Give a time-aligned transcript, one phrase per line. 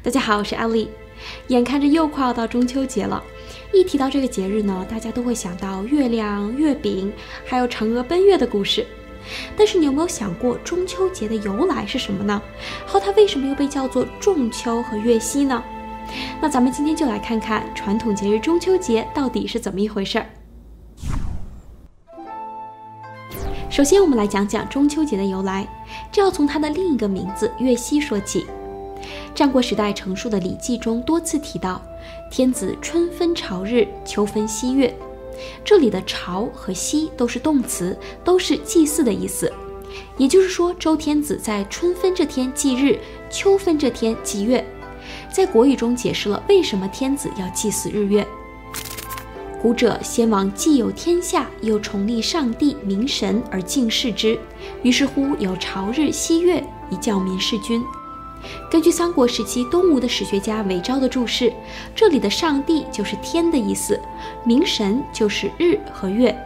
[0.00, 0.88] 大家好，我是艾丽。
[1.48, 3.20] 眼看着又快要到中秋节了，
[3.74, 7.12] 一提到这个节日呢，大家都会想到月亮、月饼，
[7.44, 8.86] 还有嫦娥奔月的故事。
[9.56, 12.40] 但是你有没有想过中秋节的由来是什么呢？
[12.86, 15.62] 还有它为什么又被叫做仲秋和月夕呢？
[16.40, 20.26] 那咱们今天就来看看传统节日中秋节到底是怎么一回事儿。
[23.68, 25.66] 首先，我们来讲讲中秋节的由来，
[26.12, 28.46] 这要从它的另一个名字月夕说起。
[29.38, 31.80] 战国时代成书的《礼记》中多次提到，
[32.28, 34.92] 天子春分朝日，秋分夕月。
[35.64, 39.52] 这里的“朝”和“夕”都是动词，都是祭祀的意思。
[40.16, 42.98] 也就是说，周天子在春分这天祭日，
[43.30, 44.66] 秋分这天祭月。
[45.30, 48.26] 在国语中解释了为什么天子要祭祀日月。
[49.62, 54.36] 古者先王既有天下，又崇立上帝、明神而敬视之，
[54.82, 56.60] 于是乎有朝日、夕月，
[56.90, 57.80] 以教民事君。
[58.70, 61.52] 根据三国时期东吴的史学家韦昭的注释，
[61.94, 64.00] 这里的上帝就是天的意思，
[64.44, 66.36] 明神就是日和月。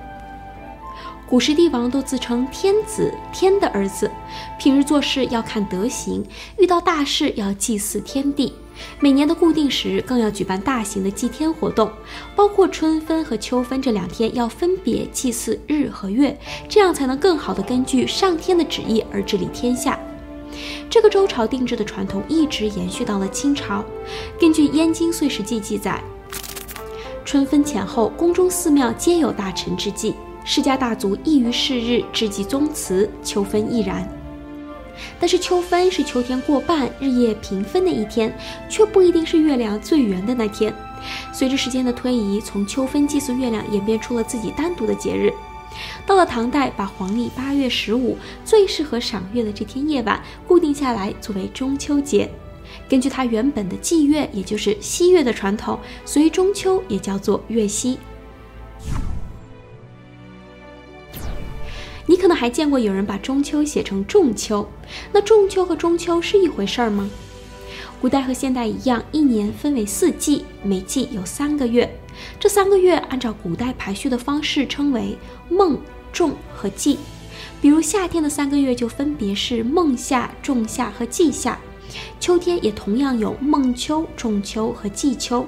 [1.28, 4.11] 古时帝王都自称天子，天的儿子，
[4.58, 6.22] 平日做事要看德行，
[6.58, 8.52] 遇到大事要祭祀天地。
[9.00, 11.91] 每年的固定时日更要举办大型的祭天活动，
[12.36, 19.98] 包括春分和秋分这两天要分别祭祀日和月，这样才能更好的根据上天的旨意而治理天下。
[20.93, 23.83] 这个周朝定制的传统一直延续到了清朝。
[24.39, 25.98] 根据《燕京岁时记》记载，
[27.25, 30.13] 春分前后，宫中寺庙皆有大臣之祭，
[30.45, 33.09] 世家大族亦于是日置祭宗祠。
[33.23, 34.07] 秋分亦然。
[35.19, 38.31] 但是秋分是秋天过半、日夜平分的一天，
[38.69, 40.75] 却不一定是月亮最圆的那天。
[41.33, 45.33] 随着时间的推移，从秋分祭祀月亮演变出了自己单独的节日。
[46.06, 52.31] 到了唐代，把黄历八月十五最适合赏月的这天夜晚固定下来，作为中秋节。
[52.89, 57.98] 根据它原本的祭月，也就是夕月的传统，所以中秋也叫做月夕。
[62.05, 64.69] 你可能还见过有人把中秋写成仲秋，
[65.13, 67.08] 那仲秋和中秋是一回事儿吗？
[68.01, 71.89] 古代和现代一样，一年分为四季，每季有三个月。
[72.39, 75.17] 这三个月按照古代排序的方式称为
[75.48, 75.78] 孟、
[76.12, 76.98] 仲和季。
[77.61, 81.58] 比如夏天的三个月就分别是孟夏、仲夏和季夏，
[82.18, 85.46] 秋天也同样有孟秋、仲秋和季秋。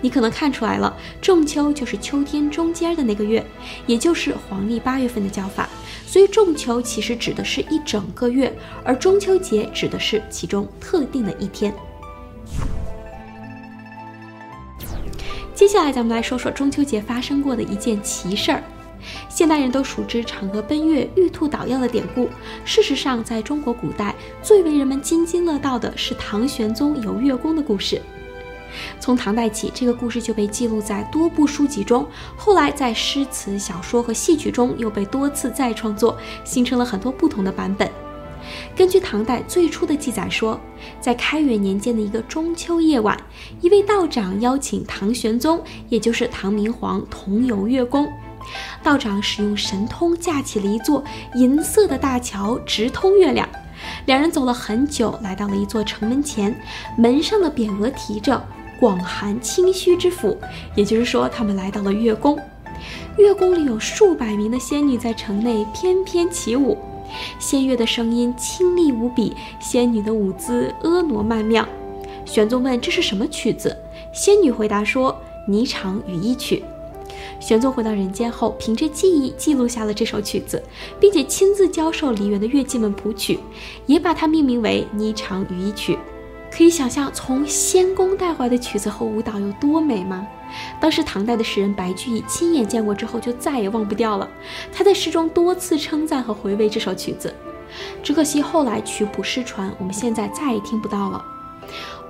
[0.00, 3.44] 你可能看出来了，仲秋就是秋天中间的那个月，
[3.86, 5.68] 也就是黄历八月份的叫法。
[6.06, 8.50] 所以仲秋其实指的是一整个月，
[8.82, 11.74] 而中秋节指的是其中特定的一天。
[15.58, 18.62] 接下来，咱们来说说中秋节发生过的一件奇事儿。
[19.28, 22.30] 现代人都熟知嫦娥奔月、玉兔捣药的典故。
[22.64, 28.00] 事实上，在中国古代，最为人们津津乐道的是唐玄宗游月宫的故事。
[29.00, 37.90] 从唐代起，这个故事就被记录在多部书籍中，后来在诗词、小说和戏曲中又被多次再创作，形成了很多不同的版本。
[38.76, 40.58] 根据唐代最初的记载说，
[41.00, 43.16] 在开元年间的一个中秋夜晚，
[43.60, 48.08] 一位道长邀请唐玄宗，也就是唐明皇同游月宫。
[48.82, 51.04] 道长使用神通架起了一座
[51.34, 53.48] 银色的大桥，直通月亮。
[54.06, 56.58] 两人走了很久，来到了一座城门前，
[56.96, 58.42] 门上的匾额提着
[58.80, 60.36] “广寒清虚之府”，
[60.74, 62.38] 也就是说，他们来到了月宫。
[63.18, 66.78] 月宫里有数百名的仙女在城内翩翩起舞。
[67.38, 71.66] 仙乐的声音清丽无比，仙女的舞姿婀娜曼妙。
[72.24, 73.76] 玄宗问：“这是什么曲子？”
[74.12, 75.16] 仙女回答说
[75.48, 76.62] ：“霓裳羽衣曲。”
[77.40, 80.62] 玄宗回到人间后，凭着记忆记录下了这首曲子，
[81.00, 83.38] 并且亲自教授梨园的乐伎们谱曲，
[83.86, 85.94] 也把它命名为《霓裳羽衣曲》。
[86.50, 90.26] 可以想象，从仙宫带回来的曲子和舞蹈有多美吗？
[90.80, 94.28] 当时唐代的诗人白居易亲眼见过之后，就再也忘不掉了。
[94.72, 97.34] 他在诗中多次称赞和回味这首曲子，
[98.02, 101.24] 只可惜后来曲谱失传，我们现在再也听不到了。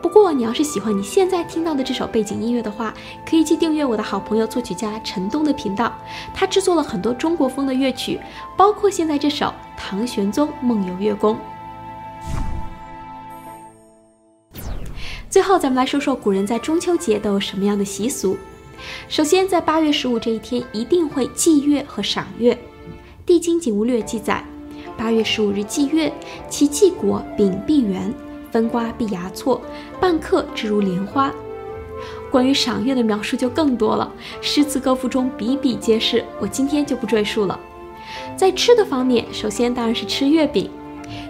[0.01, 2.95] 不过，你要是喜欢你现在听到的这首背景音乐的话，
[3.29, 5.93] 可以去订阅我的好朋友作曲家陈东的频道，
[6.33, 8.21] 他制作了很多中国风的乐曲，
[8.57, 9.47] 包括现在这首
[9.77, 11.35] 《唐玄宗梦游月宫》。
[15.31, 18.37] 最后，咱们来说说古人在中秋节都有什么样的习俗。
[19.09, 22.55] 首先，在八月十五这一天，一定会祭月和赏月。
[23.27, 24.43] 《帝京景物略》记载，
[24.97, 26.11] 八月十五日祭月，
[26.49, 28.13] 其祭果柄必圆，
[28.51, 29.61] 分瓜必芽错，
[30.01, 31.31] 半刻之如莲花。
[32.31, 34.11] 关于赏月的描述就更多了，
[34.41, 37.61] 诗词歌赋中比比皆是，我今天就不赘述了。
[38.35, 40.71] 在吃的方面，首先当然是吃月饼。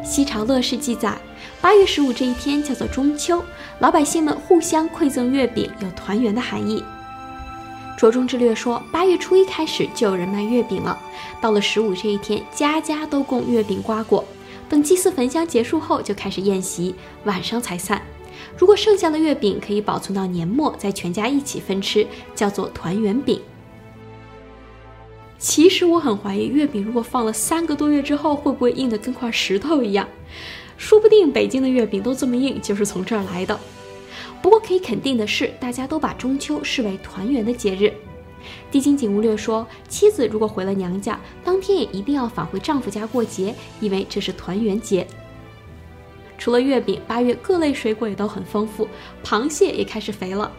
[0.05, 1.19] 西朝乐事记载。
[1.61, 3.43] 八月十五这一天叫做中秋，
[3.81, 6.83] 老百姓们互相馈赠月饼，有团圆的含义。
[7.97, 10.99] 《卓中之略》说，八月初一开始就有人卖月饼了，
[11.41, 14.25] 到了十五这一天，家家都供月饼瓜果。
[14.69, 16.93] 等祭祀焚香结束后，就开始宴席，
[17.23, 18.03] 晚上才散。
[18.57, 22.05] 如果剩下的月饼可以保存到年末，再全家一起分吃，
[22.35, 23.41] 叫做团圆饼。
[25.39, 30.09] 其实我很怀疑，月饼如果放了三个多月之后，会不会硬得跟块石头一样？
[30.79, 33.59] 说不定北京的月饼都这么硬，就是从这儿来的。
[34.41, 37.85] 不过可以肯定的是，大家都把中秋视为团圆的节日。
[38.71, 45.07] 《帝京景物略》说，妻子如果回了娘家，当天也一定要返回丈夫家过节，因为这是团圆节。
[46.39, 48.89] 除了月饼，八月各类水果也都很丰富，
[49.25, 50.51] 螃蟹也开始肥了。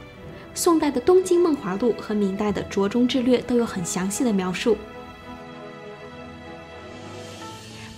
[0.53, 4.77] 宋代的《东京梦华录》和明代的《卓中志略》都有很详细的描述。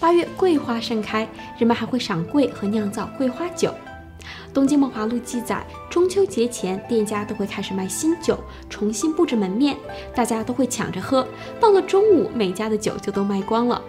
[0.01, 3.69] 八月桂花盛开，人们还会赏桂和酿造桂花酒。
[4.51, 8.35] 《东京梦华录》记载，中秋节前，店家都会开始卖新酒，
[8.67, 9.77] 重新布置门面，
[10.15, 11.27] 大家都会抢着喝。
[11.59, 13.79] 到了中午，每家的酒就都卖光了。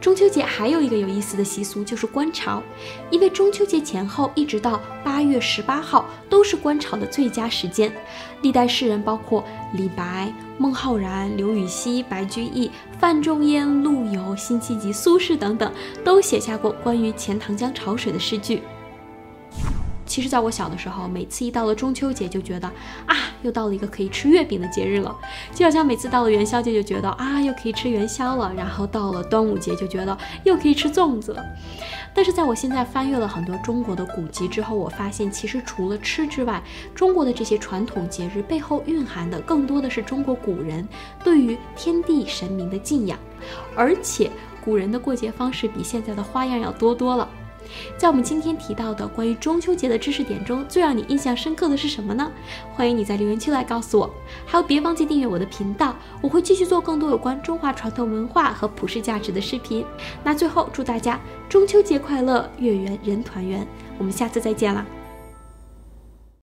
[0.00, 2.62] 中秋节还有一个有意思的习俗，就是观潮。
[3.10, 7.92] 因为中秋节前后一直到八月十八号都是观潮的最佳时间。
[8.42, 15.72] 历代诗人，包括李白、孟浩然、刘禹锡、白居易、范仲淹、陆游、辛弃疾、苏轼等等，
[16.04, 18.62] 都写下过关于钱塘江潮水的诗句。
[20.16, 22.66] 其实，在我小的时候，每次一到了中秋节，就觉得
[23.04, 25.14] 啊，又到了一个可以吃月饼的节日了；
[25.54, 31.44] 就好像每次到了元宵节，就觉得啊，又可以吃元宵了；然后到了端午节，就觉得又可以吃粽子了。
[32.14, 36.62] 但是，在我现在翻阅了很多中国的古籍之后，我发现，其实除了吃之外，
[36.94, 40.88] 中国的这些传统节日背后蕴含的，更多的是中国古人
[41.22, 43.18] 对于天地神明的敬仰，
[43.76, 44.30] 而且
[44.64, 47.28] 古人的过节方式比现在的花样要多多了。
[47.96, 52.30] 在我们今天提到的关于中秋节的知识点中，最让你印象深刻的是什么呢？
[52.72, 54.10] 欢迎你在留言区来告诉我。
[54.44, 59.84] 还有，别忘记订阅我的频道，我会继续做更多有关中华传统文化和普世价值的视频。
[60.22, 63.66] 那最后，祝大家中秋节快乐，月圆人团圆。
[63.98, 64.84] 我们下次再见了。